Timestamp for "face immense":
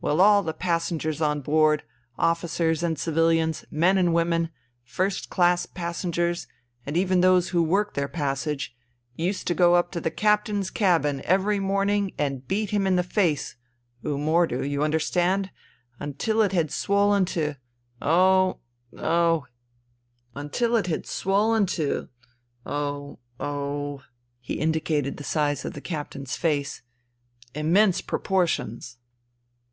26.36-28.00